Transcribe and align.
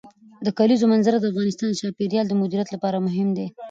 د 0.45 0.47
کلیزو 0.57 0.85
منظره 0.93 1.17
د 1.19 1.25
افغانستان 1.31 1.67
د 1.71 1.79
چاپیریال 1.81 2.25
د 2.27 2.33
مدیریت 2.41 2.69
لپاره 2.75 3.03
مهم 3.07 3.29
دي. 3.37 3.47